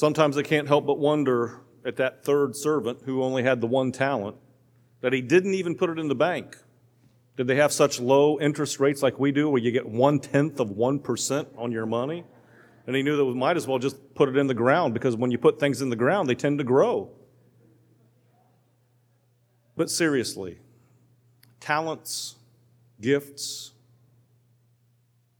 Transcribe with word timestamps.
Sometimes 0.00 0.38
I 0.38 0.42
can't 0.42 0.66
help 0.66 0.86
but 0.86 0.98
wonder 0.98 1.60
at 1.84 1.96
that 1.96 2.24
third 2.24 2.56
servant 2.56 3.00
who 3.04 3.22
only 3.22 3.42
had 3.42 3.60
the 3.60 3.66
one 3.66 3.92
talent 3.92 4.34
that 5.02 5.12
he 5.12 5.20
didn't 5.20 5.52
even 5.52 5.74
put 5.74 5.90
it 5.90 5.98
in 5.98 6.08
the 6.08 6.14
bank. 6.14 6.56
Did 7.36 7.46
they 7.46 7.56
have 7.56 7.70
such 7.70 8.00
low 8.00 8.40
interest 8.40 8.80
rates 8.80 9.02
like 9.02 9.18
we 9.18 9.30
do, 9.30 9.50
where 9.50 9.60
you 9.60 9.70
get 9.70 9.86
one 9.86 10.18
tenth 10.18 10.58
of 10.58 10.70
1% 10.70 11.48
on 11.58 11.70
your 11.70 11.84
money? 11.84 12.24
And 12.86 12.96
he 12.96 13.02
knew 13.02 13.14
that 13.14 13.26
we 13.26 13.34
might 13.34 13.58
as 13.58 13.66
well 13.66 13.78
just 13.78 14.14
put 14.14 14.30
it 14.30 14.38
in 14.38 14.46
the 14.46 14.54
ground 14.54 14.94
because 14.94 15.16
when 15.16 15.30
you 15.30 15.36
put 15.36 15.60
things 15.60 15.82
in 15.82 15.90
the 15.90 15.96
ground, 15.96 16.30
they 16.30 16.34
tend 16.34 16.56
to 16.60 16.64
grow. 16.64 17.10
But 19.76 19.90
seriously, 19.90 20.60
talents, 21.60 22.36
gifts, 23.02 23.72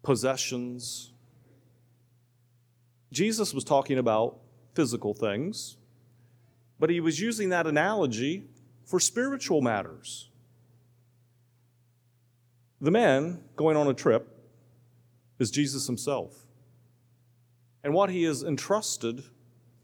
possessions. 0.02 1.12
Jesus 3.10 3.54
was 3.54 3.64
talking 3.64 3.96
about 3.96 4.38
physical 4.74 5.14
things, 5.14 5.76
but 6.78 6.90
he 6.90 7.00
was 7.00 7.20
using 7.20 7.50
that 7.50 7.66
analogy 7.66 8.44
for 8.84 8.98
spiritual 8.98 9.60
matters. 9.60 10.30
The 12.80 12.90
man 12.90 13.42
going 13.56 13.76
on 13.76 13.86
a 13.88 13.94
trip 13.94 14.36
is 15.38 15.50
Jesus 15.50 15.86
himself. 15.86 16.46
And 17.84 17.94
what 17.94 18.10
he 18.10 18.24
has 18.24 18.42
entrusted 18.42 19.24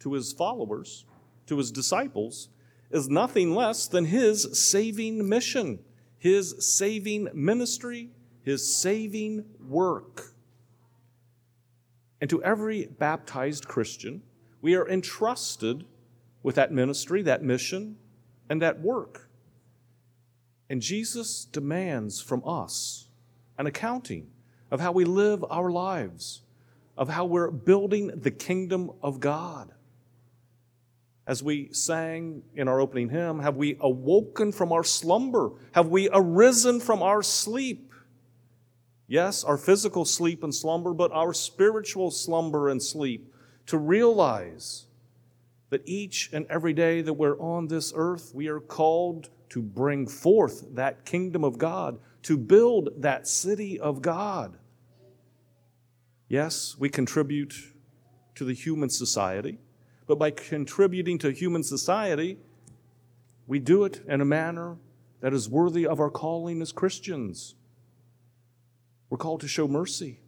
to 0.00 0.12
his 0.12 0.32
followers, 0.32 1.04
to 1.46 1.58
his 1.58 1.70
disciples, 1.70 2.48
is 2.90 3.08
nothing 3.08 3.54
less 3.54 3.86
than 3.86 4.04
his 4.06 4.58
saving 4.58 5.28
mission, 5.28 5.78
his 6.18 6.76
saving 6.76 7.28
ministry, 7.34 8.10
his 8.42 8.66
saving 8.76 9.44
work. 9.60 10.34
And 12.20 12.30
to 12.30 12.42
every 12.42 12.86
baptized 12.86 13.66
Christian, 13.66 14.22
we 14.60 14.74
are 14.74 14.88
entrusted 14.88 15.84
with 16.42 16.54
that 16.56 16.72
ministry, 16.72 17.22
that 17.22 17.42
mission, 17.42 17.96
and 18.48 18.62
that 18.62 18.80
work. 18.80 19.28
And 20.68 20.80
Jesus 20.80 21.44
demands 21.44 22.20
from 22.20 22.42
us 22.46 23.08
an 23.58 23.66
accounting 23.66 24.28
of 24.70 24.80
how 24.80 24.92
we 24.92 25.04
live 25.04 25.44
our 25.48 25.70
lives, 25.70 26.42
of 26.96 27.08
how 27.08 27.24
we're 27.24 27.50
building 27.50 28.08
the 28.14 28.30
kingdom 28.30 28.90
of 29.02 29.20
God. 29.20 29.72
As 31.26 31.42
we 31.42 31.72
sang 31.72 32.42
in 32.54 32.68
our 32.68 32.80
opening 32.80 33.08
hymn, 33.08 33.40
have 33.40 33.56
we 33.56 33.76
awoken 33.80 34.52
from 34.52 34.72
our 34.72 34.84
slumber? 34.84 35.50
Have 35.72 35.88
we 35.88 36.08
arisen 36.12 36.80
from 36.80 37.02
our 37.02 37.22
sleep? 37.22 37.92
Yes, 39.08 39.44
our 39.44 39.56
physical 39.56 40.04
sleep 40.04 40.42
and 40.42 40.54
slumber, 40.54 40.94
but 40.94 41.12
our 41.12 41.32
spiritual 41.32 42.10
slumber 42.10 42.68
and 42.68 42.82
sleep 42.82 43.32
to 43.66 43.78
realize 43.78 44.86
that 45.70 45.82
each 45.84 46.30
and 46.32 46.46
every 46.48 46.72
day 46.72 47.02
that 47.02 47.14
we're 47.14 47.38
on 47.40 47.68
this 47.68 47.92
earth, 47.94 48.32
we 48.34 48.48
are 48.48 48.60
called 48.60 49.30
to 49.50 49.60
bring 49.60 50.06
forth 50.06 50.64
that 50.74 51.04
kingdom 51.04 51.44
of 51.44 51.58
God, 51.58 51.98
to 52.22 52.36
build 52.36 52.90
that 52.98 53.26
city 53.26 53.78
of 53.78 54.02
God. 54.02 54.58
Yes, 56.28 56.76
we 56.78 56.88
contribute 56.88 57.54
to 58.34 58.44
the 58.44 58.52
human 58.52 58.90
society, 58.90 59.58
but 60.06 60.18
by 60.18 60.30
contributing 60.30 61.18
to 61.18 61.30
human 61.30 61.62
society, 61.62 62.38
we 63.46 63.58
do 63.58 63.84
it 63.84 64.02
in 64.08 64.20
a 64.20 64.24
manner 64.24 64.76
that 65.20 65.32
is 65.32 65.48
worthy 65.48 65.86
of 65.86 66.00
our 66.00 66.10
calling 66.10 66.60
as 66.60 66.72
Christians. 66.72 67.54
We're 69.08 69.18
called 69.18 69.40
to 69.40 69.48
show 69.48 69.68
mercy. 69.68 70.20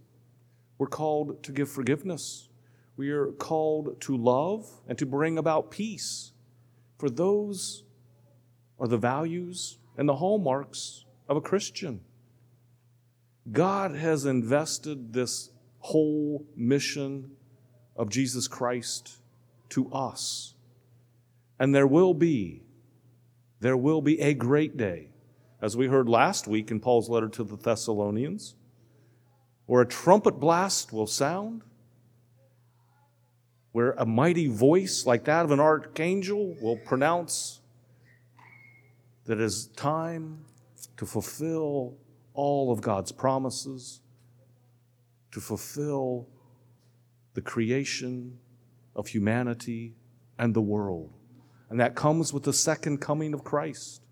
We're 0.79 0.87
called 0.87 1.43
to 1.43 1.53
give 1.53 1.69
forgiveness. 1.69 2.48
We 2.99 3.11
are 3.11 3.29
called 3.29 4.01
to 4.03 4.17
love 4.17 4.69
and 4.89 4.99
to 4.99 5.07
bring 5.07 5.39
about 5.39 5.71
peace. 5.71 6.33
For 6.99 7.09
those 7.09 7.85
are 8.81 8.89
the 8.89 8.99
values 8.99 9.79
and 9.97 10.09
the 10.09 10.17
hallmarks 10.17 11.05
of 11.29 11.37
a 11.37 11.41
Christian. 11.41 12.01
God 13.53 13.95
has 13.95 14.25
invested 14.25 15.13
this 15.13 15.51
whole 15.79 16.45
mission 16.57 17.31
of 17.95 18.11
Jesus 18.11 18.49
Christ 18.49 19.19
to 19.69 19.89
us. 19.93 20.55
And 21.57 21.73
there 21.73 21.87
will 21.87 22.15
be, 22.15 22.65
there 23.61 23.77
will 23.77 24.03
be 24.03 24.21
a 24.21 24.35
great 24.35 24.77
day, 24.77 25.11
as 25.63 25.77
we 25.77 25.87
heard 25.87 26.09
last 26.09 26.49
week 26.49 26.73
in 26.73 26.81
Paul's 26.81 27.09
letter 27.09 27.29
to 27.29 27.45
the 27.45 27.57
Thessalonians, 27.57 28.57
where 29.67 29.83
a 29.83 29.87
trumpet 29.87 30.41
blast 30.41 30.93
will 30.93 31.07
sound, 31.07 31.63
where 33.73 33.93
a 33.93 34.07
mighty 34.07 34.49
voice 34.49 35.07
like 35.07 35.25
that 35.25 35.45
of 35.45 35.51
an 35.51 35.61
archangel 35.61 36.57
will 36.61 36.77
pronounce 36.77 37.61
that 39.27 39.35
it 39.35 39.45
is 39.45 39.67
time 39.69 40.45
to 40.97 41.05
fulfill 41.05 41.95
all 42.33 42.73
of 42.73 42.81
God's 42.81 43.13
promises, 43.13 44.01
to 45.33 45.41
fulfill 45.41 46.29
the 47.35 47.43
creation 47.43 48.39
of 48.97 49.09
humanity 49.09 49.95
and 50.39 50.55
the 50.55 50.63
world. 50.63 51.13
And 51.69 51.79
that 51.79 51.95
comes 51.95 52.33
with 52.33 52.45
the 52.45 52.53
second 52.53 52.99
coming 52.99 53.35
of 53.35 53.45
Christ, 53.45 54.03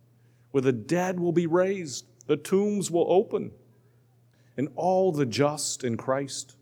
where 0.51 0.61
the 0.61 0.73
dead 0.73 1.19
will 1.19 1.33
be 1.33 1.47
raised, 1.47 2.07
the 2.27 2.37
tombs 2.37 2.91
will 2.91 3.07
open, 3.09 3.53
and 4.57 4.69
all 4.77 5.13
the 5.13 5.27
just 5.27 5.83
in 5.83 5.97
Christ 5.97 6.56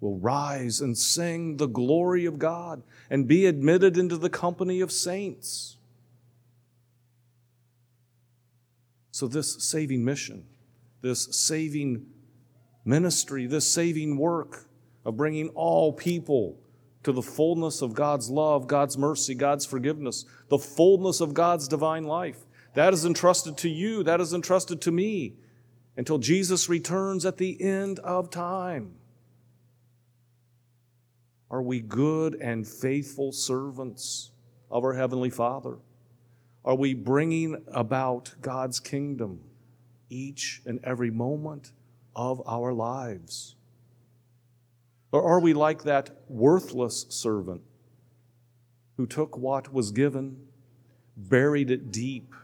will 0.00 0.16
rise 0.18 0.80
and 0.80 0.96
sing 0.96 1.56
the 1.56 1.66
glory 1.66 2.24
of 2.24 2.38
God 2.38 2.82
and 3.10 3.26
be 3.26 3.46
admitted 3.46 3.96
into 3.96 4.16
the 4.16 4.30
company 4.30 4.80
of 4.80 4.92
saints. 4.92 5.76
So, 9.10 9.26
this 9.26 9.64
saving 9.64 10.04
mission, 10.04 10.44
this 11.00 11.36
saving 11.36 12.06
ministry, 12.84 13.46
this 13.46 13.70
saving 13.70 14.16
work 14.16 14.68
of 15.04 15.16
bringing 15.16 15.48
all 15.50 15.92
people 15.92 16.58
to 17.02 17.12
the 17.12 17.22
fullness 17.22 17.82
of 17.82 17.94
God's 17.94 18.30
love, 18.30 18.66
God's 18.66 18.96
mercy, 18.96 19.34
God's 19.34 19.66
forgiveness, 19.66 20.24
the 20.48 20.58
fullness 20.58 21.20
of 21.20 21.34
God's 21.34 21.66
divine 21.66 22.04
life, 22.04 22.44
that 22.74 22.92
is 22.92 23.04
entrusted 23.04 23.56
to 23.58 23.68
you, 23.68 24.02
that 24.04 24.20
is 24.20 24.32
entrusted 24.32 24.80
to 24.82 24.92
me 24.92 25.34
until 25.96 26.18
Jesus 26.18 26.68
returns 26.68 27.26
at 27.26 27.38
the 27.38 27.60
end 27.60 27.98
of 28.00 28.30
time. 28.30 28.92
Are 31.50 31.62
we 31.62 31.80
good 31.80 32.34
and 32.34 32.66
faithful 32.66 33.32
servants 33.32 34.32
of 34.70 34.84
our 34.84 34.92
Heavenly 34.92 35.30
Father? 35.30 35.78
Are 36.64 36.74
we 36.74 36.92
bringing 36.92 37.64
about 37.68 38.34
God's 38.42 38.80
kingdom 38.80 39.40
each 40.10 40.60
and 40.66 40.78
every 40.84 41.10
moment 41.10 41.72
of 42.14 42.42
our 42.46 42.72
lives? 42.72 43.54
Or 45.10 45.22
are 45.22 45.40
we 45.40 45.54
like 45.54 45.84
that 45.84 46.10
worthless 46.28 47.06
servant 47.08 47.62
who 48.98 49.06
took 49.06 49.38
what 49.38 49.72
was 49.72 49.90
given, 49.90 50.36
buried 51.16 51.70
it 51.70 51.90
deep? 51.90 52.34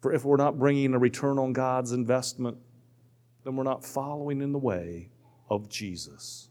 For 0.00 0.12
if 0.12 0.24
we're 0.24 0.36
not 0.36 0.58
bringing 0.58 0.94
a 0.94 0.98
return 0.98 1.38
on 1.38 1.52
God's 1.52 1.92
investment, 1.92 2.56
then 3.44 3.56
we're 3.56 3.64
not 3.64 3.84
following 3.84 4.40
in 4.40 4.52
the 4.52 4.58
way 4.58 5.10
of 5.50 5.68
Jesus. 5.68 6.47